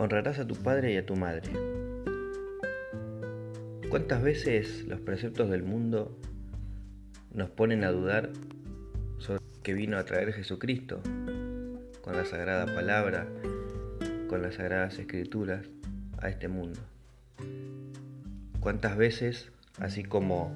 [0.00, 1.52] honrarás a tu padre y a tu madre.
[3.90, 6.16] ¿Cuántas veces los preceptos del mundo
[7.34, 8.30] nos ponen a dudar
[9.18, 11.02] sobre que vino a traer Jesucristo
[12.00, 13.28] con la sagrada palabra,
[14.26, 15.66] con las sagradas escrituras
[16.16, 16.80] a este mundo?
[18.60, 20.54] ¿Cuántas veces, así como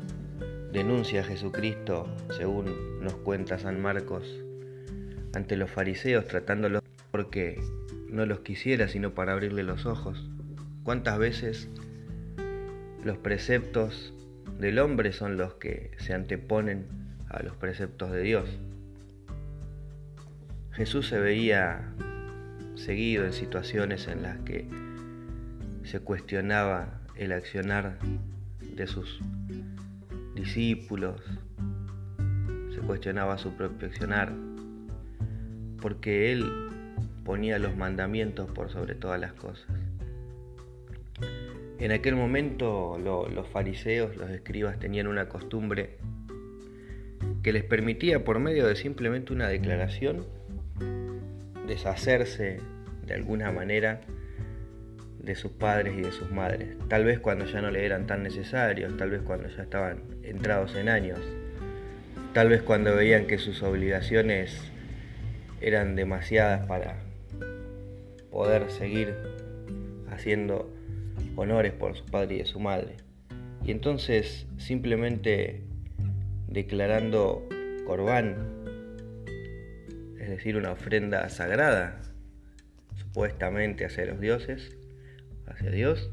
[0.72, 4.40] denuncia a Jesucristo, según nos cuenta San Marcos,
[5.34, 7.60] ante los fariseos tratándolos porque
[8.14, 10.30] no los quisiera sino para abrirle los ojos.
[10.84, 11.68] ¿Cuántas veces
[13.02, 14.14] los preceptos
[14.58, 16.86] del hombre son los que se anteponen
[17.28, 18.48] a los preceptos de Dios?
[20.72, 21.92] Jesús se veía
[22.76, 24.68] seguido en situaciones en las que
[25.84, 27.98] se cuestionaba el accionar
[28.74, 29.20] de sus
[30.34, 31.20] discípulos,
[32.74, 34.32] se cuestionaba su propio accionar,
[35.80, 36.63] porque Él
[37.24, 39.66] ponía los mandamientos por sobre todas las cosas.
[41.78, 45.96] En aquel momento los fariseos, los escribas tenían una costumbre
[47.42, 50.24] que les permitía por medio de simplemente una declaración
[51.66, 52.60] deshacerse
[53.06, 54.02] de alguna manera
[55.22, 58.22] de sus padres y de sus madres, tal vez cuando ya no le eran tan
[58.22, 61.18] necesarios, tal vez cuando ya estaban entrados en años,
[62.34, 64.60] tal vez cuando veían que sus obligaciones
[65.60, 66.96] eran demasiadas para
[68.34, 69.14] poder seguir
[70.10, 70.68] haciendo
[71.36, 72.96] honores por su padre y su madre.
[73.64, 75.62] Y entonces simplemente
[76.48, 77.48] declarando
[77.86, 78.34] corbán,
[80.18, 82.00] es decir, una ofrenda sagrada,
[82.96, 84.76] supuestamente hacia los dioses,
[85.46, 86.10] hacia Dios,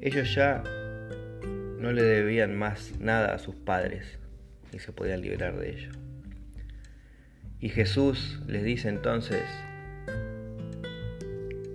[0.00, 0.64] ellos ya
[1.78, 4.18] no le debían más nada a sus padres
[4.72, 5.90] y se podían liberar de ello.
[7.60, 9.42] Y Jesús les dice entonces,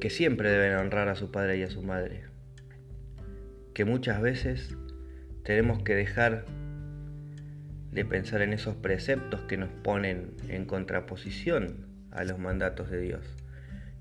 [0.03, 2.23] que siempre deben honrar a su padre y a su madre,
[3.73, 4.75] que muchas veces
[5.43, 6.43] tenemos que dejar
[7.89, 13.21] de pensar en esos preceptos que nos ponen en contraposición a los mandatos de Dios.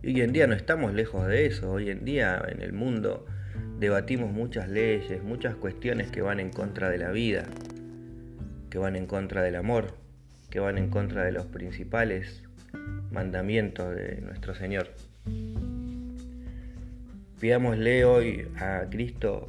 [0.02, 3.24] Y hoy en día no estamos lejos de eso, hoy en día en el mundo
[3.78, 7.44] debatimos muchas leyes, muchas cuestiones que van en contra de la vida,
[8.70, 9.94] que van en contra del amor,
[10.50, 12.42] que van en contra de los principales
[13.12, 14.88] mandamientos de nuestro Señor.
[17.42, 19.48] Pidámosle hoy a Cristo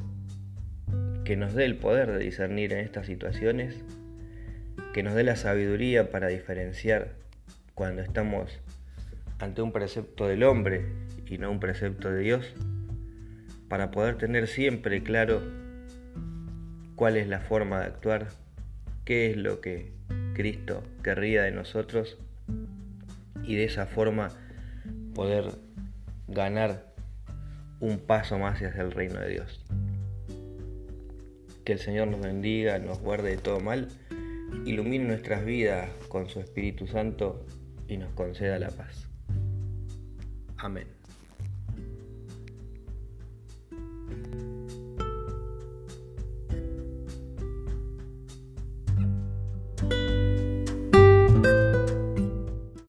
[1.25, 3.75] que nos dé el poder de discernir en estas situaciones,
[4.95, 7.09] que nos dé la sabiduría para diferenciar
[7.75, 8.49] cuando estamos
[9.37, 10.87] ante un precepto del hombre
[11.27, 12.55] y no un precepto de Dios,
[13.69, 15.43] para poder tener siempre claro
[16.95, 18.29] cuál es la forma de actuar,
[19.05, 19.91] qué es lo que
[20.33, 22.17] Cristo querría de nosotros
[23.43, 24.29] y de esa forma
[25.13, 25.45] poder
[26.27, 26.92] ganar
[27.83, 29.65] un paso más hacia el reino de Dios.
[31.65, 33.89] Que el Señor nos bendiga, nos guarde de todo mal,
[34.65, 37.45] ilumine nuestras vidas con su Espíritu Santo
[37.89, 39.09] y nos conceda la paz.
[40.57, 41.02] Amén.